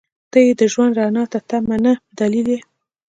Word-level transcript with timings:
•ته 0.31 0.39
د 0.59 0.61
ژوند 0.71 0.93
رڼا 0.99 1.23
ته 1.31 1.39
تمه 1.49 1.77
نه، 1.83 1.93
دلیل 2.19 2.47
یې. 2.53 2.59